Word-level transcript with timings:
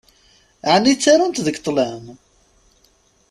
Ɛni 0.73 0.93
ttarunt 0.95 1.43
deg 1.45 1.59
ṭṭlam? 1.59 2.05